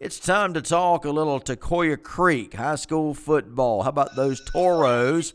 [0.00, 3.82] It's time to talk a little Tocoi Creek high school football.
[3.82, 5.34] How about those Toros?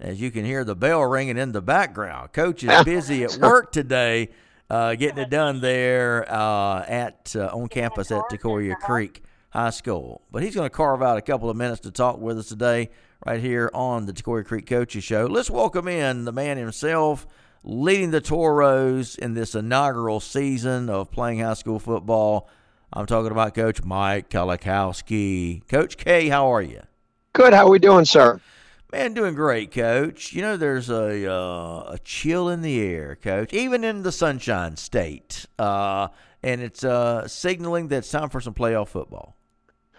[0.00, 2.32] As you can hear the bell ringing in the background.
[2.32, 4.30] Coach is busy at work today,
[4.70, 10.22] uh, getting it done there uh, at uh, on campus at Tocoi Creek High School.
[10.32, 12.88] But he's going to carve out a couple of minutes to talk with us today,
[13.26, 15.26] right here on the Tocoi Creek Coaches Show.
[15.26, 17.26] Let's welcome in the man himself,
[17.62, 22.48] leading the Toros in this inaugural season of playing high school football.
[22.92, 25.66] I'm talking about Coach Mike Kolakowski.
[25.68, 26.82] Coach K, how are you?
[27.34, 27.52] Good.
[27.52, 28.40] How are we doing, sir?
[28.92, 30.32] Man, doing great, Coach.
[30.32, 34.76] You know, there's a uh, a chill in the air, Coach, even in the Sunshine
[34.76, 36.08] State, uh,
[36.42, 39.36] and it's uh, signaling that it's time for some playoff football.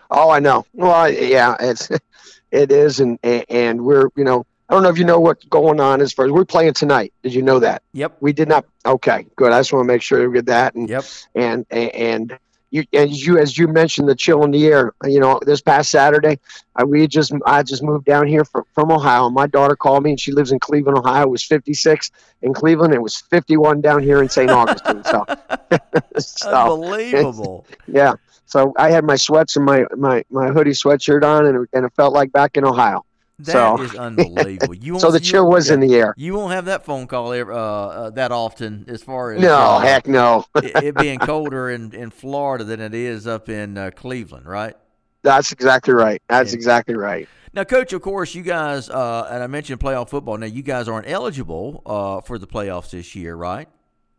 [0.10, 0.66] Oh, I know.
[0.74, 1.90] Well, I, yeah, it's
[2.52, 5.80] it is, and and we're you know I don't know if you know what's going
[5.80, 7.14] on as far as we're playing tonight.
[7.22, 7.84] Did you know that?
[7.94, 8.18] Yep.
[8.22, 8.66] We did not.
[8.88, 9.52] Okay, good.
[9.52, 10.74] I just want to make sure we get that.
[10.74, 11.04] And Yep.
[11.36, 12.40] and and
[12.72, 14.94] you as you as you mentioned the chill in the air.
[15.04, 16.40] You know, this past Saturday,
[16.76, 19.30] I, we just I just moved down here from, from Ohio.
[19.30, 21.24] My daughter called me, and she lives in Cleveland, Ohio.
[21.24, 22.12] It was 56
[22.42, 22.94] in Cleveland.
[22.94, 24.50] It was 51 down here in St.
[24.50, 25.04] Augustine.
[25.04, 25.26] So,
[26.20, 27.66] so Unbelievable.
[27.88, 28.14] yeah.
[28.46, 31.86] So I had my sweats and my my my hoodie sweatshirt on, and it, and
[31.86, 33.06] it felt like back in Ohio.
[33.40, 34.74] That is So- unbelievable.
[34.82, 36.14] You So won't- the you chill was in the air.
[36.18, 39.56] You won't have that phone call ever, uh, uh, that often, as far as No,
[39.56, 40.46] uh, heck no.
[40.58, 44.76] it, it being colder in, in Florida than it is up in uh, Cleveland, right?
[45.24, 46.22] That's exactly right.
[46.30, 46.58] That's Yeah.
[46.58, 47.28] exactly right.
[47.54, 50.38] Now, Coach, of course, you guys, uh, and I mentioned playoff football.
[50.38, 53.68] Now, you guys aren't eligible uh, for the playoffs this year, right?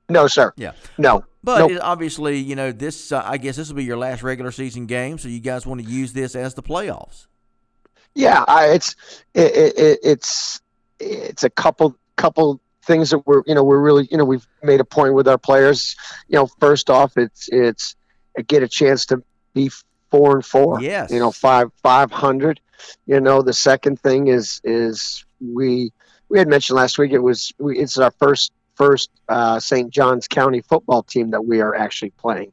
[0.09, 0.53] No, sir.
[0.57, 0.73] Yeah.
[0.99, 1.25] No.
[1.45, 1.79] But Nope.
[1.83, 5.17] obviously, you know, this, uh, I guess this will be your last regular season game,
[5.19, 7.29] so you guys want to use this as the playoffs.
[8.15, 8.97] Yeah, I, it's
[9.35, 10.61] it, it, it, it's
[10.99, 14.81] it's a couple couple things that we're you know we're really you know we've made
[14.81, 15.97] a point with our players.
[16.29, 17.97] You know, first off, it's it's
[18.47, 19.23] get a chance to
[19.55, 19.71] be
[20.11, 20.81] four and four.
[20.81, 21.11] Yes.
[21.11, 22.61] You know, five five hundred.
[23.07, 25.93] You know, the second thing is is we
[26.29, 29.91] we had mentioned last week it was we, it's our first first uh, St.
[29.91, 32.53] Johns County football team that we are actually playing.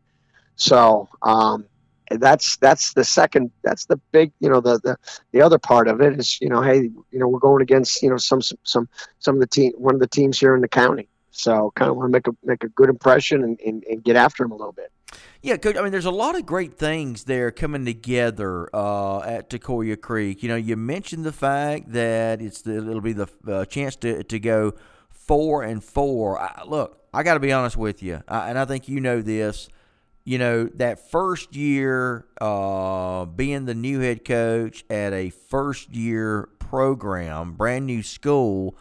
[0.56, 1.66] So um,
[2.12, 4.98] that's that's the second that's the big you know the, the
[5.32, 6.82] the other part of it is you know hey
[7.12, 9.94] you know we're going against you know some some some, some of the team one
[9.94, 11.10] of the teams here in the county.
[11.32, 14.16] So kind of want to make a make a good impression and, and, and get
[14.16, 14.92] after them a little bit.
[15.42, 15.78] Yeah, Coach.
[15.78, 20.42] I mean, there's a lot of great things there coming together uh, at Tocoi Creek.
[20.42, 24.24] You know, you mentioned the fact that it's the, it'll be the uh, chance to
[24.24, 24.74] to go
[25.12, 26.40] four and four.
[26.42, 29.22] I, look, I got to be honest with you, I, and I think you know
[29.22, 29.70] this.
[30.28, 36.50] You know that first year, uh, being the new head coach at a first year
[36.60, 38.76] program, brand new school.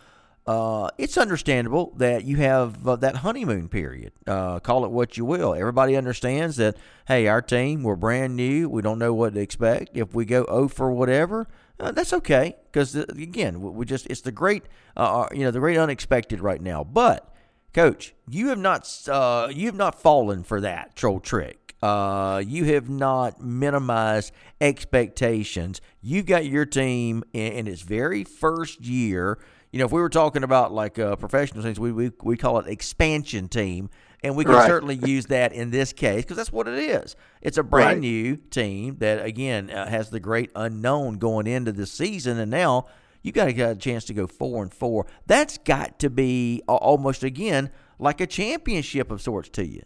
[0.44, 4.10] Uh, it's understandable that you have uh, that honeymoon period.
[4.26, 5.54] Uh, call it what you will.
[5.54, 6.76] Everybody understands that.
[7.06, 8.68] Hey, our team, we're brand new.
[8.68, 9.90] We don't know what to expect.
[9.96, 11.46] If we go oh for whatever,
[11.78, 12.56] uh, that's okay.
[12.72, 14.64] Because again, we, just it's the great,
[14.96, 16.82] uh, you know, the great unexpected right now.
[16.82, 17.32] But
[17.72, 21.74] coach, you have not uh, you have not fallen for that troll trick.
[21.82, 25.80] Uh, you have not minimized expectations.
[26.00, 29.38] You've got your team in, in its very first year.
[29.72, 32.58] You know, if we were talking about like uh, professional teams, we, we we call
[32.58, 33.90] it expansion team,
[34.22, 34.66] and we can Right.
[34.66, 37.14] certainly use that in this case because that's what it is.
[37.42, 38.00] It's a brand Right.
[38.00, 42.86] new team that again uh, has the great unknown going into the season, and now
[43.26, 45.04] you got to get a chance to go four and four.
[45.26, 49.82] That's got to be almost again like a championship of sorts to you.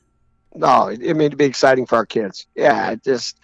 [0.55, 2.47] No, I mean it'd be exciting for our kids.
[2.55, 3.39] Yeah, it just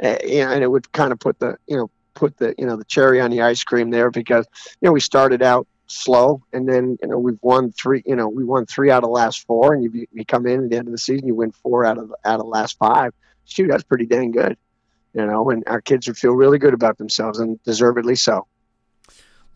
[0.00, 2.64] uh, you know, and it would kind of put the you know put the you
[2.66, 4.46] know the cherry on the ice cream there because
[4.80, 8.04] you know we started out slow, and then you know we've won three.
[8.06, 10.70] You know we won three out of last four, and you you come in at
[10.70, 13.12] the end of the season, you win four out of out of the last five.
[13.46, 14.56] Shoot, that's pretty dang good.
[15.12, 18.46] You know, and our kids would feel really good about themselves, and deservedly so.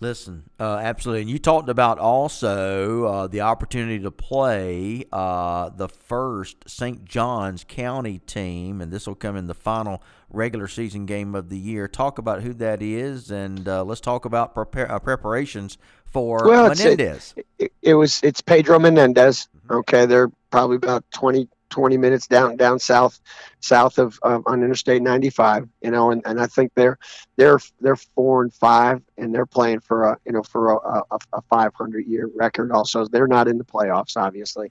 [0.04, 1.22] Listen, uh, absolutely.
[1.22, 7.06] And you talked about also uh, the opportunity to play uh, the first St.
[7.06, 11.56] Johns County team, and this will come in the final regular season game of the
[11.56, 11.88] year.
[11.88, 16.68] Talk about who that is, and uh, let's talk about prepare, uh, preparations for well,
[16.68, 17.32] Menendez.
[17.34, 19.48] It, it, it, was it's Pedro Menendez.
[19.56, 19.72] Mm-hmm.
[19.76, 23.20] Okay, they're probably about 20, 20 minutes down down south
[23.58, 25.68] south of on Interstate 95.
[25.82, 26.98] You know, and, and I think they're
[27.36, 31.18] they're they're four and five, and they're playing for a you know for a, a,
[31.32, 32.70] a 500 year record.
[32.70, 34.70] Also, they're not in the playoffs, obviously.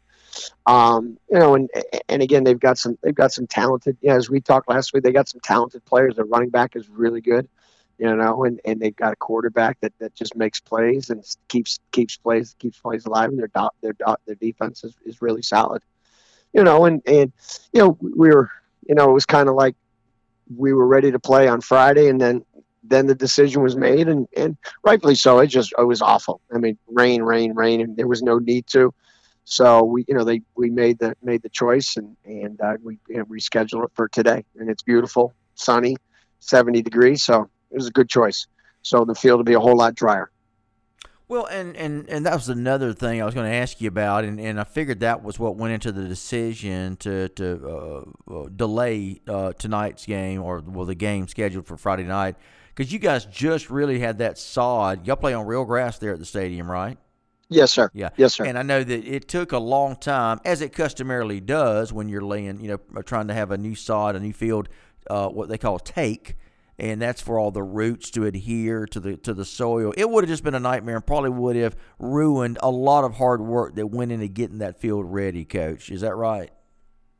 [0.65, 1.69] Um, you know, and
[2.07, 3.97] and again, they've got some they've got some talented.
[3.99, 6.15] Yeah, as we talked last week, they got some talented players.
[6.15, 7.49] Their running back is really good.
[7.99, 11.79] You know, and, and they've got a quarterback that, that just makes plays and keeps
[11.91, 13.29] keeps plays keeps plays alive.
[13.29, 15.83] And their dot their dot their defense is, is really solid
[16.53, 17.31] you know, and and
[17.73, 18.50] you know we were,
[18.88, 19.75] you know, it was kind of like
[20.55, 22.45] we were ready to play on Friday, and then
[22.83, 25.39] then the decision was made, and and rightfully so.
[25.39, 26.41] It just it was awful.
[26.53, 28.94] I mean, rain, rain, rain, and there was no need to.
[29.45, 32.99] So we, you know, they we made the made the choice, and and uh, we
[33.09, 35.97] you know, rescheduled it for today, and it's beautiful, sunny,
[36.39, 37.23] 70 degrees.
[37.23, 38.47] So it was a good choice.
[38.83, 40.29] So the field will be a whole lot drier.
[41.33, 44.24] Well, and, and, and that was another thing I was going to ask you about,
[44.24, 48.50] and, and I figured that was what went into the decision to to uh, uh,
[48.56, 52.35] delay uh, tonight's game or well the game scheduled for Friday night
[52.68, 55.07] because you guys just really had that sod.
[55.07, 57.00] Y'all play on real grass there at the stadium, right?
[57.50, 57.89] Yes, sir.
[57.95, 58.09] Yeah.
[58.15, 58.45] Yes, sir.
[58.45, 62.21] And I know that it took a long time, as it customarily does when you're
[62.21, 64.69] laying, you know, trying to have a new sod, a new field,
[65.09, 66.35] uh, what they call take
[66.79, 69.93] and that's for all the roots to adhere to the to the soil.
[69.95, 73.15] It would have just been a nightmare and probably would have ruined a lot of
[73.15, 75.89] hard work that went into getting that field ready, coach.
[75.89, 76.51] Is that right?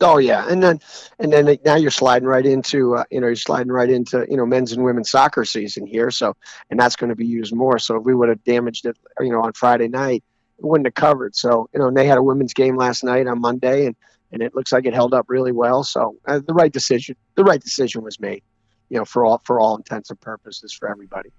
[0.02, 0.80] Oh yeah, and then
[1.20, 4.38] and then now you're sliding right into uh, you know you're sliding right into you
[4.38, 6.12] know men's and women's soccer season here.
[6.12, 6.36] So
[6.70, 7.80] and that's going to be used more.
[7.80, 10.24] So if we would have damaged it, you know, on Friday night,
[10.58, 11.36] it wouldn't have covered.
[11.36, 13.96] So you know, and they had a women's game last night on Monday, and
[14.32, 15.84] and it looks like it held up really well.
[15.84, 18.44] So uh, the right decision, the right decision was made
[18.90, 21.32] you know, for all for all intents and purposes for everybody.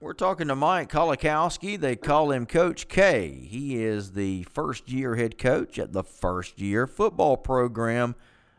[0.00, 1.78] We're talking to Mike Kolakowski.
[1.78, 3.46] They call him Coach K.
[3.48, 8.16] He is the first year head coach at the first year football program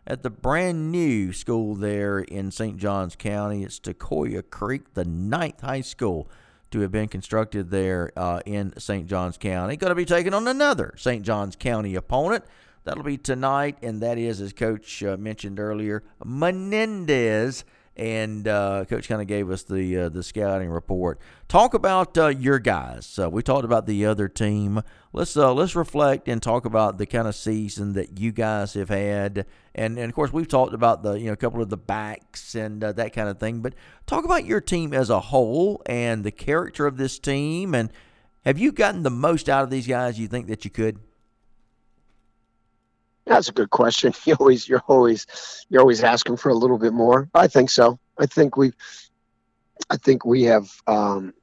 [0.08, 2.78] at the brand new school there in St.
[2.78, 3.64] Johns County.
[3.64, 6.30] It's Tocoi Creek, the ninth high school
[6.72, 9.08] to have been constructed there uh, in St.
[9.08, 9.78] Johns County.
[9.78, 11.24] Going to be taking on another St.
[11.24, 12.46] Johns County opponent.
[12.84, 17.64] That'll be tonight, and that is, as Coach uh, mentioned earlier, Menendez
[17.96, 21.20] and uh, coach kind of gave us the uh, the scouting report.
[21.48, 23.20] Talk about uh, your guys.
[23.20, 24.82] Uh, we talked about the other team.
[25.12, 28.90] Let's uh, let's reflect and talk about the kind of season that you guys have
[28.90, 29.46] had,
[29.76, 32.56] and and of course we've talked about the you know a couple of the backs
[32.56, 33.62] and uh, that kind of thing.
[33.62, 33.76] But
[34.08, 37.92] talk about your team as a whole and the character of this team, and
[38.44, 41.00] have you gotten the most out of these guys you think that you could?
[43.26, 44.14] That's a good question.
[44.26, 45.26] You always, you're always,
[45.70, 47.30] you're always asking for a little bit more.
[47.34, 48.00] I think so.
[48.18, 48.72] I think we,
[49.90, 50.70] I think we have.
[50.88, 51.34] Um,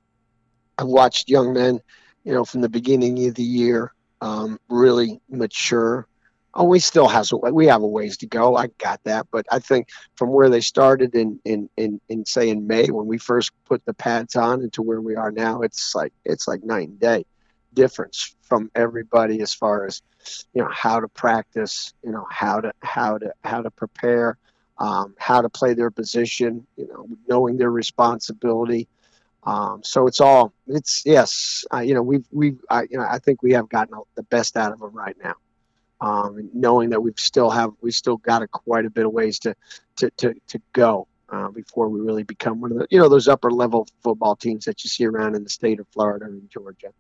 [0.78, 1.80] I've watched young men,
[2.24, 6.06] you know, from the beginning of the year, um, really mature.
[6.54, 8.56] Oh, we still has a we have a ways to go.
[8.56, 12.48] I got that, but I think from where they started in in in, in say
[12.48, 15.94] in May when we first put the pads on into where we are now, it's
[15.94, 17.24] like it's like night and day
[17.72, 20.02] difference from everybody as far as
[20.54, 24.36] you know how to practice you know how to how to how to prepare
[24.78, 28.88] um, how to play their position you know knowing their responsibility
[29.44, 33.18] um, so it's all it's yes uh, you know we've we've I, you know I
[33.18, 35.34] think we have gotten the best out of them right now
[36.00, 39.38] um, knowing that we've still have we still got a, quite a bit of ways
[39.40, 39.54] to
[39.96, 43.28] to to, to go uh, before we really become one of the you know those
[43.28, 46.92] upper level football teams that you see around in the state of Florida and Georgia.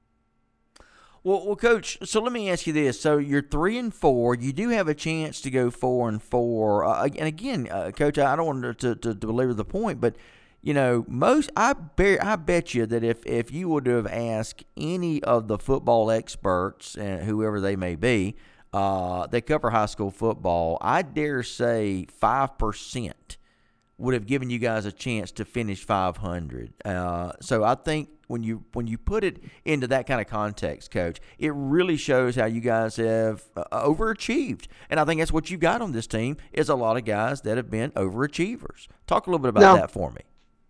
[1.22, 1.98] Well, well, coach.
[2.02, 4.34] So let me ask you this: So you're three and four.
[4.34, 6.84] You do have a chance to go four and four.
[6.84, 10.16] Uh, and again, uh, coach, I don't want to, to, to belabor the point, but
[10.62, 14.64] you know, most I bet I bet you that if if you would have asked
[14.76, 18.36] any of the football experts, and uh, whoever they may be,
[18.72, 20.78] uh, they cover high school football.
[20.80, 23.36] I dare say five percent
[24.00, 26.72] would have given you guys a chance to finish 500.
[26.86, 30.92] Uh, so I think when you when you put it into that kind of context,
[30.92, 34.66] coach, it really shows how you guys have uh, overachieved.
[34.88, 37.40] And I think that's what you've got on this team is a lot of guys
[37.42, 38.86] that have been overachievers.
[39.08, 40.20] Talk a little bit about no, that for me.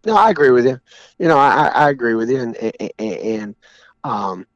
[0.07, 0.81] No, I agree with you.
[1.19, 3.55] You know, I, I agree with you, and and, and
[4.05, 4.47] um,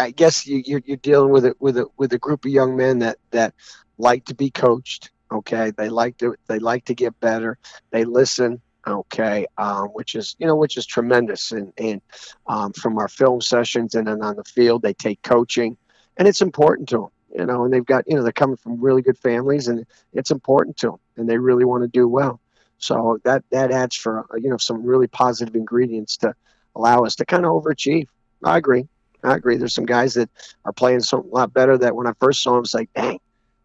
[0.00, 2.76] I guess you, you're, you're dealing with it with a with a group of young
[2.76, 3.54] men that that
[3.96, 5.10] like to be coached.
[5.30, 7.58] Okay, they like to they like to get better.
[7.92, 8.60] They listen.
[8.88, 11.52] Okay, um, which is you know which is tremendous.
[11.52, 12.00] And and
[12.46, 15.76] um, from our film sessions and then on the field, they take coaching,
[16.16, 17.08] and it's important to them.
[17.38, 20.30] You know, and they've got you know they're coming from really good families, and it's
[20.30, 22.40] important to them, and they really want to do well.
[22.78, 26.34] So that that adds for you know some really positive ingredients to
[26.74, 28.06] allow us to kind of overachieve.
[28.44, 28.88] I agree.
[29.22, 29.56] I agree.
[29.56, 30.30] There's some guys that
[30.64, 31.76] are playing something a lot better.
[31.76, 33.18] That when I first saw him, it's like, dang,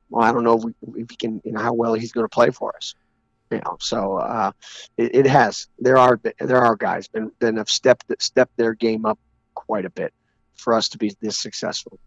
[0.09, 2.29] well, I don't know if we, if can, you know, how well he's going to
[2.29, 2.95] play for us.
[3.53, 4.51] You know, so uh,
[4.97, 5.67] it, it, has.
[5.79, 9.19] There are there are guys been that have stepped stepped their game up
[9.53, 10.13] quite a bit
[10.55, 11.99] for us to be this successful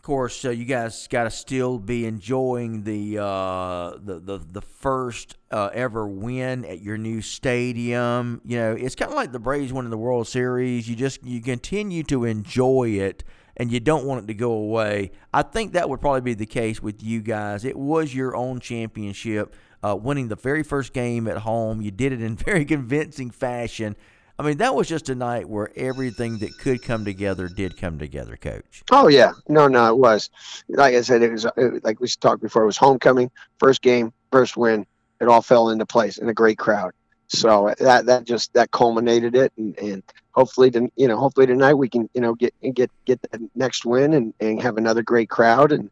[0.00, 4.62] of course, uh, you guys got to still be enjoying the uh, the, the the
[4.62, 8.40] first uh, ever win at your new stadium.
[8.46, 10.88] You know, it's kind of like the Braves winning the World Series.
[10.88, 13.24] You just you continue to enjoy it,
[13.58, 15.10] and you don't want it to go away.
[15.34, 17.66] I think that would probably be the case with you guys.
[17.66, 21.80] It was your own championship, uh, winning the very first game at home.
[21.80, 23.96] You did it in very convincing fashion.
[24.38, 27.98] I mean, that was just a night where everything that could come together did come
[27.98, 28.82] together, Coach.
[28.90, 30.30] Oh yeah, no, no, it was.
[30.68, 32.62] Like I said, it was it, like we talked before.
[32.62, 34.86] It was homecoming, first game, first win.
[35.20, 36.92] It all fell into place, and a great crowd.
[37.32, 41.74] So that that just that culminated it, and, and hopefully, to, you know, hopefully tonight
[41.74, 45.30] we can you know get get get the next win and, and have another great
[45.30, 45.90] crowd and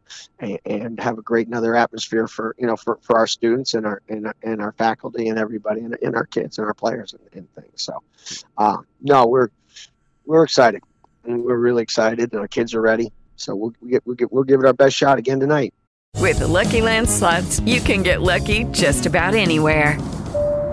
[0.65, 4.01] and have a great another atmosphere for you know for, for our students and our
[4.09, 7.55] and, and our faculty and everybody and, and our kids and our players and, and
[7.55, 7.83] things.
[7.83, 8.03] So,
[8.57, 9.49] uh, no, we're
[10.25, 10.83] we're excited
[11.23, 13.13] and we're really excited and our kids are ready.
[13.37, 15.73] So we'll we get, we'll, get, we'll give it our best shot again tonight.
[16.17, 19.97] With the Lucky Land slots, you can get lucky just about anywhere.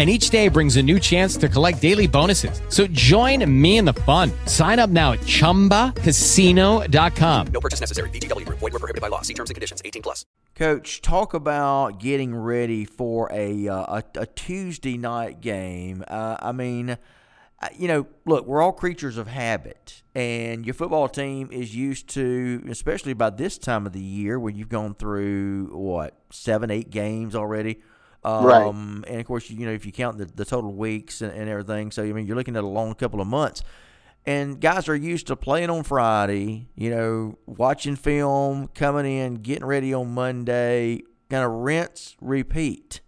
[0.00, 2.62] and each day brings a new chance to collect daily bonuses.
[2.70, 4.32] So join me in the fun.
[4.46, 7.46] Sign up now at ChumbaCasino.com.
[7.48, 8.08] No purchase necessary.
[8.08, 8.48] VGW.
[8.48, 9.20] Void were prohibited by law.
[9.20, 9.82] See terms and conditions.
[9.84, 10.24] 18 plus.
[10.54, 16.02] Coach, talk about getting ready for a uh, a, a, Tuesday night game.
[16.08, 16.96] Uh, I mean, uh,
[17.78, 22.64] you know, look, we're all creatures of habit, and your football team is used to,
[22.70, 27.34] especially by this time of the year when you've gone through what seven, eight games
[27.34, 27.80] already
[28.24, 29.10] um, right.
[29.10, 31.90] And of course, you know, if you count the, the total weeks and, and everything,
[31.90, 33.62] so I mean, you're looking at a long couple of months.
[34.26, 39.64] And guys are used to playing on Friday, you know, watching film, coming in, getting
[39.64, 41.00] ready on Monday,
[41.30, 43.00] kind of rinse, repeat,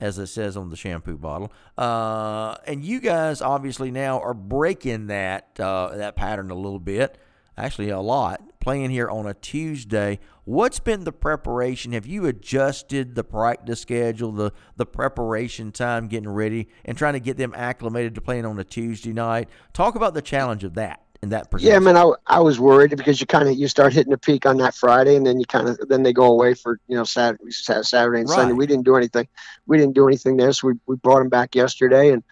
[0.00, 1.52] as it says on the shampoo bottle.
[1.78, 7.16] Uh, and you guys obviously now are breaking that uh, that pattern a little bit,
[7.56, 10.18] actually a lot, playing here on a Tuesday.
[10.46, 11.90] What's been the preparation?
[11.90, 17.20] Have you adjusted the practice schedule, the the preparation time, getting ready, and trying to
[17.20, 19.48] get them acclimated to playing on a Tuesday night?
[19.72, 21.48] Talk about the challenge of that in that.
[21.58, 24.46] Yeah, man, I, I was worried because you kind of you start hitting a peak
[24.46, 27.02] on that Friday, and then you kind of then they go away for you know
[27.02, 28.36] Saturday, Saturday and right.
[28.36, 28.52] Sunday.
[28.52, 29.26] We didn't do anything.
[29.66, 32.22] We didn't do anything there, so we we brought them back yesterday, and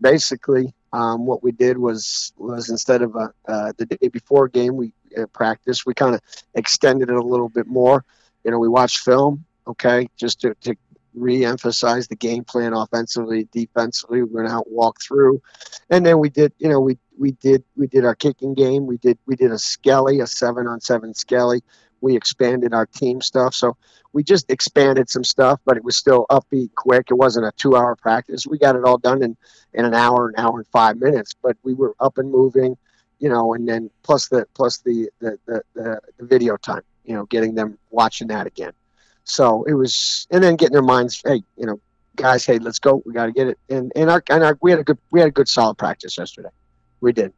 [0.00, 4.76] basically um, what we did was was instead of a, uh, the day before game
[4.76, 6.20] we uh, practice, we kind of
[6.54, 8.04] extended it a little bit more.
[8.44, 10.74] You know, we watched film, okay, just to, to
[11.14, 14.22] re-emphasize the game plan offensively, defensively.
[14.22, 15.42] We went out, walk through,
[15.90, 16.52] and then we did.
[16.58, 18.86] You know, we we did we did our kicking game.
[18.86, 21.62] We did we did a skelly, a seven on seven skelly.
[22.00, 23.54] We expanded our team stuff.
[23.54, 23.76] So
[24.12, 27.06] we just expanded some stuff, but it was still upbeat, quick.
[27.10, 28.46] It wasn't a two hour practice.
[28.46, 29.36] We got it all done in,
[29.74, 32.76] in an hour, an hour and five minutes, but we were up and moving,
[33.18, 37.14] you know, and then plus the plus the the, the, the, the video time, you
[37.14, 38.72] know, getting them watching that again.
[39.24, 41.80] So it was, and then getting their minds, hey, you know,
[42.16, 43.02] guys, hey, let's go.
[43.04, 43.58] We got to get it.
[43.68, 46.18] And and our and our we had a good we had a good solid practice
[46.18, 46.50] yesterday.
[47.00, 47.32] We did.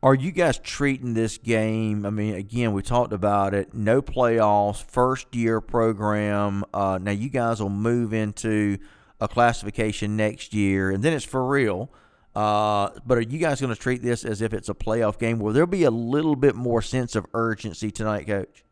[0.00, 2.06] Are you guys treating this game?
[2.06, 3.74] I mean, again, we talked about it.
[3.74, 6.64] No playoffs, first year program.
[6.72, 8.78] Uh, now you guys will move into
[9.20, 11.90] a classification next year, and then it's for real.
[12.36, 15.40] Uh, but are you guys going to treat this as if it's a playoff game?
[15.40, 18.62] Will there be a little bit more sense of urgency tonight, Coach?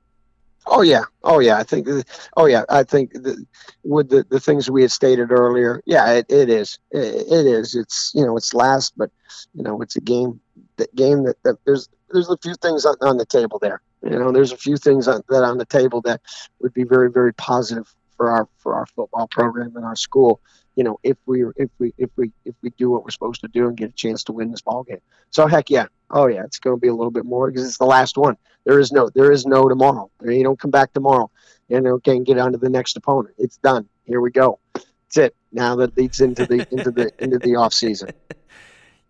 [0.69, 1.59] Oh yeah, oh yeah.
[1.59, 1.89] I think,
[2.37, 2.63] oh yeah.
[2.69, 3.45] I think the,
[3.83, 6.79] with the, the things we had stated earlier, yeah, it, it is.
[6.93, 7.75] It, it is.
[7.75, 9.11] It's you know it's last, but
[9.55, 10.41] you know it's a game.
[10.77, 13.81] That game that, that there's there's a few things on, on the table there.
[14.03, 16.21] You know, there's a few things on, that on the table that
[16.61, 20.41] would be very very positive for our for our football program and our school.
[20.75, 23.49] You know, if we if we if we if we do what we're supposed to
[23.49, 25.01] do and get a chance to win this ball game.
[25.31, 27.79] So heck yeah, oh yeah, it's going to be a little bit more because it's
[27.79, 28.37] the last one.
[28.65, 30.11] There is no there is no tomorrow.
[30.23, 31.31] You don't come back tomorrow
[31.71, 33.35] and okay and get on to the next opponent.
[33.39, 33.89] It's done.
[34.05, 34.59] Here we go.
[34.75, 35.37] That's it.
[35.53, 38.11] Now that leads into the into the into the off season.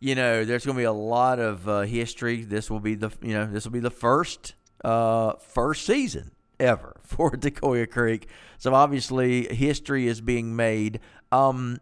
[0.07, 2.45] You know, there's going to be a lot of uh, history.
[2.45, 7.01] This will be the you know this will be the first uh, first season ever
[7.03, 8.29] for Tocoi Creek.
[8.57, 11.01] So obviously, history is being made.
[11.33, 11.81] Um,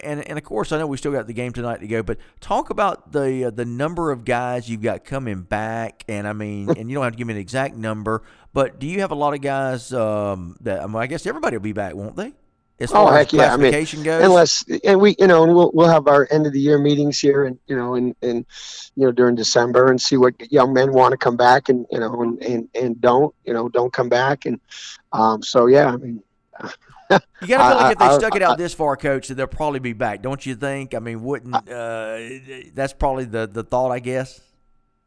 [0.00, 2.18] and and of course, I know we still got the game tonight to go, but
[2.38, 6.04] talk about the uh, the number of guys you've got coming back.
[6.06, 8.86] And I mean, and you don't have to give me an exact number, but do
[8.86, 11.72] you have a lot of guys um, that I, mean, I guess everybody will be
[11.72, 12.32] back, won't they?
[12.80, 13.52] As oh far heck as yeah!
[13.52, 13.72] I mean,
[14.02, 16.78] goes, unless and we you know and we'll we'll have our end of the year
[16.78, 18.46] meetings here and you know and and
[18.96, 22.00] you know during December and see what young men want to come back and you
[22.00, 24.60] know and and, and don't you know don't come back and
[25.12, 26.22] um so yeah I mean.
[27.42, 29.48] You got to feel like if they stuck it out this far, Coach, that they'll
[29.48, 30.94] probably be back, don't you think?
[30.94, 32.18] I mean, wouldn't uh,
[32.72, 34.40] that's probably the the thought, I guess.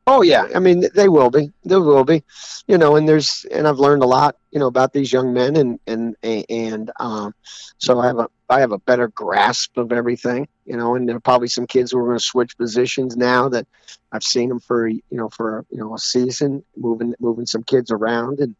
[0.06, 1.52] Oh yeah, I mean they will be.
[1.64, 2.24] They will be.
[2.68, 5.56] You know, and there's and I've learned a lot, you know, about these young men
[5.56, 6.18] and and
[6.50, 7.34] and um
[7.78, 11.16] so I have a I have a better grasp of everything, you know, and there
[11.16, 13.66] are probably some kids who are going to switch positions now that
[14.12, 17.90] I've seen them for you know for you know a season moving moving some kids
[17.90, 18.56] around and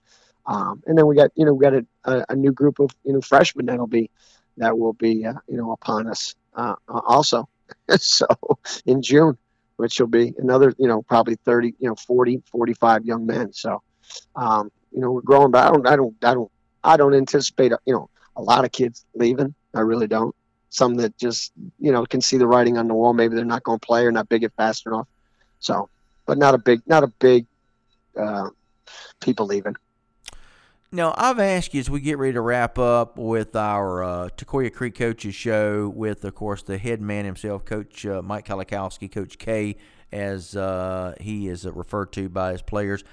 [0.46, 1.74] um and then we got you know we got
[2.06, 4.10] a, a, new group of you know freshmen that'll be
[4.58, 7.48] that will be uh, you know upon us uh, also
[7.98, 8.28] so
[8.86, 9.38] in June
[9.84, 13.52] which will be another, you know, probably 30, you know, 40, 45 young men.
[13.52, 13.82] So,
[14.34, 16.52] um, you know, we're growing, but I don't, I don't, I don't,
[16.86, 19.54] I don't anticipate, you know, a lot of kids leaving.
[19.76, 20.34] I really don't.
[20.70, 23.12] Some that just, you know, can see the writing on the wall.
[23.12, 25.10] Maybe they're not going to play or not big it fast enough.
[25.60, 25.90] So,
[26.26, 27.46] but not a big, not a big,
[28.18, 28.52] uh,
[29.20, 29.76] people leaving.
[30.96, 34.94] Now, I've asked you as we get ready to wrap up with our uh, Creek
[34.94, 39.76] Coaches show with, of course, the head man himself, Coach uh, Mike Kolakowski, Coach K,
[40.12, 43.04] as uh, he is referred to by his players.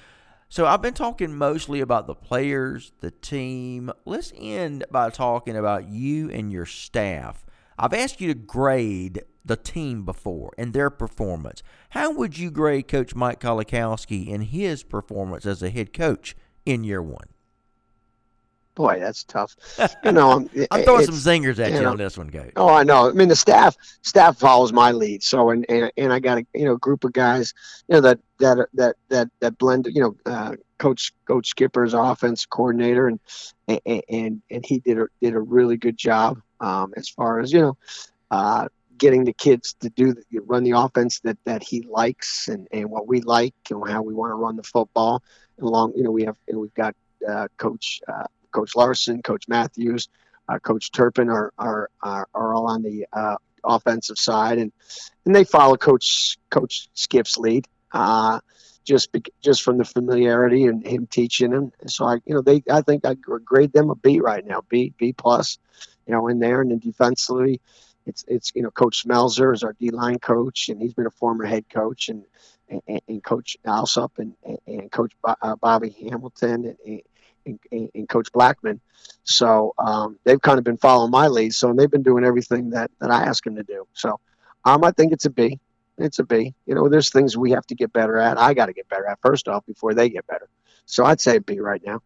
[0.51, 3.91] So I've been talking mostly about the players, the team.
[4.05, 7.47] Let's end by talking about you and your staff.
[7.79, 11.63] I've asked you to grade the team before and their performance.
[11.89, 16.85] How would you grade Coach Mike Kolakowski and his performance as a head coach in
[16.85, 17.29] year one?
[18.75, 19.57] Boy, that's tough.
[20.05, 22.53] You know, I'm, I'm throwing some zingers at you you know, on this one, Coach.
[22.57, 23.09] Oh, I know.
[23.09, 25.23] I mean, the staff staff follows my lead.
[25.23, 27.53] So, and and, and I got a you know group of guys,
[27.89, 29.87] you know that that that that that blend.
[29.93, 33.21] You know, uh, coach Coach Skipper's offense coordinator, and
[33.69, 37.53] and and, and he did a did a really good job um, as far as
[37.53, 37.79] you know.
[38.31, 38.69] Uh,
[39.01, 42.89] getting the kids to do the, run the offense that, that he likes and, and
[42.89, 45.23] what we like and how we want to run the football.
[45.57, 46.95] And along, you know, we have and we've got
[47.27, 50.09] uh, Coach uh, Coach Larson, Coach Matthews,
[50.49, 54.73] uh, Coach Turpin are, are are are all on the uh, offensive side, and
[55.25, 57.67] and they follow Coach Coach Skip's lead.
[57.93, 58.41] Uh,
[58.85, 62.63] just bec just from the familiarity and him teaching them, so I, you know, they
[62.71, 65.59] I think I grade them a B right now, B B plus,
[66.07, 67.61] you know, in there, and then defensively,
[68.07, 71.11] it's it's you know Coach Smelzer is our D line coach, and he's been a
[71.11, 72.25] former head coach, and
[72.69, 77.03] and, and Coach Alsop and, and, and Coach uh, Bobby Hamilton and,
[77.47, 78.81] and, Coach Blackman.
[79.25, 81.55] So um, they've kind of been following my lead.
[81.55, 83.87] So they've been doing everything that, that I ask them to do.
[83.93, 84.21] So
[84.65, 85.59] um, I think it's a B.
[85.99, 86.55] It's a B.
[86.67, 88.39] You know, there's things we have to get better at.
[88.39, 90.49] I got to get better at first off before they get better.
[90.87, 92.01] So I'd say B right now.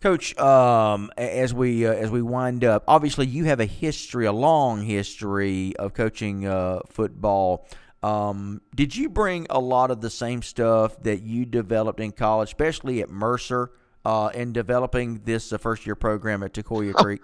[0.00, 4.32] Coach, um, as we uh, as we wind up, obviously you have a history, a
[4.32, 7.66] long history of coaching uh, football.
[8.06, 12.50] Um, did you bring a lot of the same stuff that you developed in college,
[12.50, 13.72] especially at Mercer,
[14.04, 17.20] uh, in developing this uh, first year program at Tocoi Creek?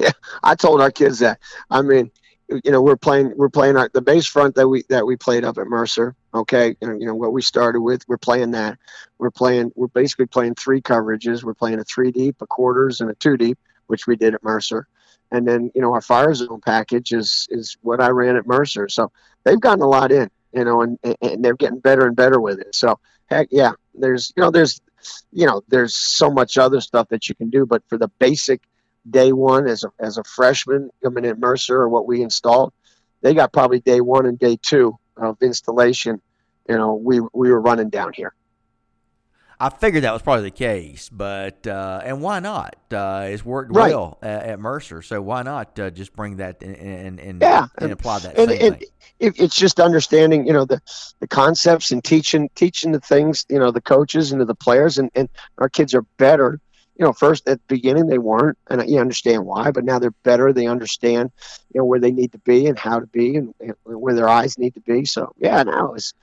[0.00, 0.12] Yeah,
[0.42, 1.40] I told our kids that.
[1.70, 2.10] I mean,
[2.48, 5.44] you know, we're playing we're playing our, the base front that we that we played
[5.44, 6.14] up at Mercer.
[6.32, 8.02] Okay, you know, you know what we started with.
[8.08, 8.78] We're playing that.
[9.18, 9.72] We're playing.
[9.74, 11.44] We're basically playing three coverages.
[11.44, 13.58] We're playing a three deep, a quarters, and a two deep,
[13.88, 14.88] which we did at Mercer.
[15.36, 18.88] And then you know our fire zone package is is what I ran at Mercer.
[18.88, 19.12] So
[19.44, 22.58] they've gotten a lot in, you know, and and they're getting better and better with
[22.58, 22.74] it.
[22.74, 24.80] So heck yeah, there's you know there's
[25.32, 28.62] you know there's so much other stuff that you can do, but for the basic
[29.08, 32.72] day one as a, as a freshman coming in Mercer or what we installed,
[33.20, 36.20] they got probably day one and day two of installation.
[36.68, 38.34] You know, we we were running down here.
[39.58, 42.76] I figured that was probably the case, but uh, and why not?
[42.92, 43.90] Uh, it's worked Right.
[43.90, 47.92] well at, at Mercer, so why not uh, just bring that and and, Yeah, and
[47.92, 48.82] apply that and, and
[49.18, 50.80] it, it's just understanding, you know, the
[51.20, 54.98] the concepts and teaching teaching the things, you know, the coaches and to the players,
[54.98, 56.60] and and our kids are better.
[56.98, 60.12] You know, first at the beginning they weren't, and you understand why, but now they're
[60.22, 60.52] better.
[60.52, 61.30] They understand,
[61.74, 64.28] you know, where they need to be and how to be, and, and where their
[64.28, 65.04] eyes need to be.
[65.06, 66.14] So yeah, now it's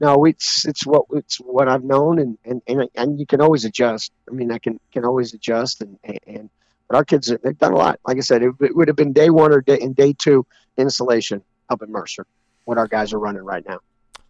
[0.00, 3.64] no, it's it's what it's what I've known, and and and, and you can always
[3.64, 4.12] adjust.
[4.28, 6.50] I mean, I can can always adjust, and and,
[6.88, 7.98] but our kids they've done a lot.
[8.06, 10.46] Like I said, it, it would have been day one or day in day two
[10.76, 12.26] installation up at Mercer.
[12.64, 13.80] What our guys are running right now.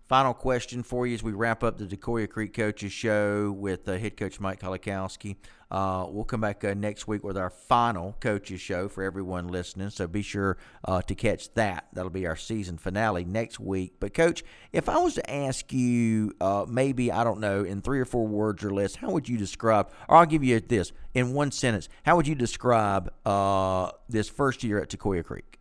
[0.09, 3.99] Final question for you as we wrap up the Tocoi Creek Coaches Show with uh,
[3.99, 5.37] head coach Mike Kolakowski.
[5.71, 9.91] Uh, we'll come back uh, next week with our final coaches show for everyone listening.
[9.91, 11.89] So be sure uh, to catch that.
[11.93, 13.97] That'll be our season finale next week.
[14.01, 14.43] But coach,
[14.73, 18.27] if I was to ask you, uh, maybe I don't know, in three or four
[18.27, 19.91] words or less, how would you describe?
[20.09, 21.91] Or I'll give you this in one sentence.
[22.05, 25.58] How would you describe uh, this first year at Tocoi Creek?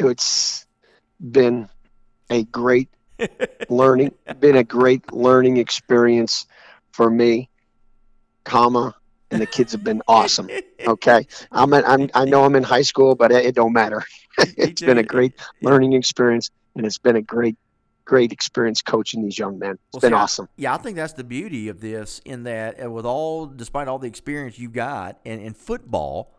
[0.00, 0.66] It's
[1.20, 1.68] been
[2.30, 2.88] a great
[3.68, 6.46] learning, been a great learning experience
[6.92, 7.50] for me,
[8.44, 8.94] comma,
[9.30, 10.48] and the kids have been awesome.
[10.86, 14.02] Okay, I'm, I'm I know I'm in high school, but it, it don't matter.
[14.38, 17.56] it's been a great learning experience, and it's been a great,
[18.06, 19.72] great experience coaching these young men.
[19.72, 20.48] It's Well, been see, awesome.
[20.56, 23.98] yeah, I think that's the beauty of this in that uh, with all, despite all
[23.98, 26.34] the experience you've got in, in football,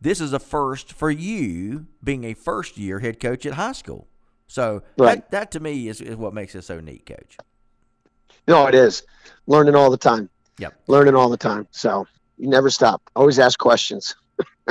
[0.00, 4.06] this is a first for you being a first year head coach at high school.
[4.46, 5.16] So Right.
[5.16, 7.36] that, that to me is, is what makes it so neat, coach.
[8.46, 9.02] No, it is
[9.46, 10.28] learning all the time.
[10.58, 10.74] Yep.
[10.86, 11.66] Learning all the time.
[11.70, 13.02] So you never stop.
[13.16, 14.14] Always ask questions.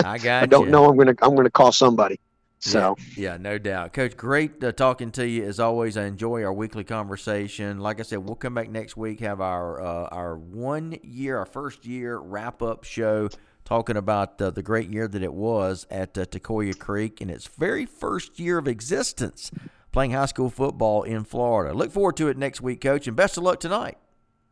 [0.03, 0.71] I got I don't you.
[0.71, 0.85] know.
[0.89, 2.19] I'm gonna I'm gonna call somebody.
[2.59, 4.15] So yeah, yeah, no doubt, Coach.
[4.15, 5.97] Great uh, talking to you as always.
[5.97, 7.79] I enjoy our weekly conversation.
[7.79, 11.45] Like I said, we'll come back next week have our uh, our one year, our
[11.45, 13.27] first year wrap up show,
[13.65, 17.47] talking about uh, the great year that it was at uh, Tocoi Creek and its
[17.47, 19.51] very first year of existence,
[19.91, 21.73] playing high school football in Florida.
[21.73, 23.97] Look forward to it next week, Coach, and best of luck tonight.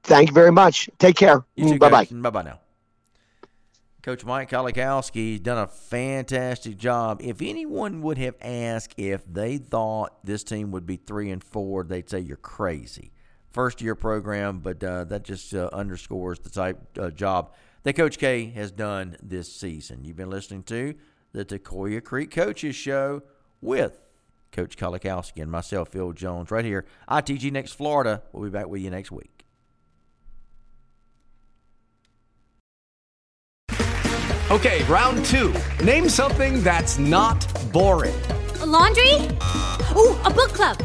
[0.03, 0.89] thank you very much.
[0.99, 1.45] Take care.
[1.57, 2.07] Bye bye.
[2.09, 2.59] Bye bye now.
[4.01, 7.21] Coach Mike Kolakowski's done a fantastic job.
[7.21, 11.83] If anyone would have asked if they thought this team would be three and four,
[11.83, 13.11] they'd say you're crazy.
[13.51, 18.17] First year program, but uh, that just uh, underscores the type uh, job that Coach
[18.17, 20.03] K has done this season.
[20.03, 20.95] You've been listening to
[21.33, 23.23] the Tocoi Creek Coaches Show
[23.61, 23.99] with
[24.51, 26.85] Coach Kolakowski and myself, Phil Jones, right here.
[27.09, 28.21] ITG Next Florida.
[28.33, 29.45] We'll be back with you next week.
[34.51, 35.53] Okay, round two.
[35.81, 38.13] Name something that's not boring.
[38.59, 39.13] A laundry?
[39.95, 40.77] Ooh, a book club.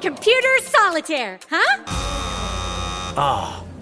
[0.00, 1.82] Computer solitaire, huh?
[3.16, 3.63] Ah,